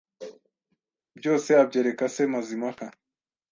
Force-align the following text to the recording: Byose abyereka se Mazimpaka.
Byose 1.17 1.49
abyereka 1.61 2.05
se 2.15 2.23
Mazimpaka. 2.31 2.85